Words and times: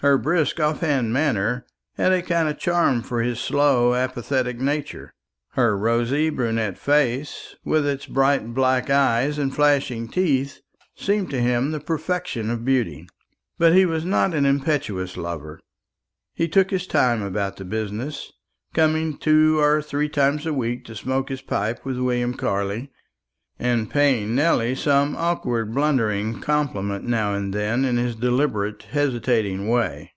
Her 0.00 0.18
brisk 0.18 0.58
off 0.58 0.80
hand 0.80 1.12
manner 1.12 1.64
had 1.94 2.10
a 2.12 2.22
kind 2.22 2.48
of 2.48 2.58
charm 2.58 3.02
for 3.02 3.22
his 3.22 3.38
slow 3.38 3.94
apathetic 3.94 4.58
nature; 4.58 5.12
her 5.50 5.78
rosy 5.78 6.28
brunette 6.28 6.76
face, 6.76 7.54
with 7.64 7.86
its 7.86 8.06
bright 8.06 8.52
black 8.52 8.90
eyes 8.90 9.38
and 9.38 9.54
flashing 9.54 10.08
teeth, 10.08 10.58
seemed 10.96 11.30
to 11.30 11.40
him 11.40 11.70
the 11.70 11.78
perfection 11.78 12.50
of 12.50 12.64
beauty. 12.64 13.06
But 13.58 13.74
he 13.74 13.86
was 13.86 14.04
not 14.04 14.34
an 14.34 14.44
impetuous 14.44 15.16
lover. 15.16 15.60
He 16.34 16.48
took 16.48 16.72
his 16.72 16.88
time 16.88 17.22
about 17.22 17.58
the 17.58 17.64
business, 17.64 18.32
coming 18.74 19.16
two 19.16 19.60
or 19.60 19.80
three 19.80 20.08
times 20.08 20.46
a 20.46 20.52
week 20.52 20.84
to 20.86 20.96
smoke 20.96 21.28
his 21.28 21.42
pipe 21.42 21.84
with 21.84 21.96
William 21.96 22.34
Carley, 22.34 22.90
and 23.58 23.90
paying 23.90 24.34
Nelly 24.34 24.74
some 24.74 25.14
awkward 25.14 25.72
blundering 25.72 26.40
compliment 26.40 27.04
now 27.04 27.34
and 27.34 27.52
then 27.54 27.84
in 27.84 27.96
his 27.96 28.16
deliberate 28.16 28.82
hesitating 28.84 29.68
way. 29.68 30.14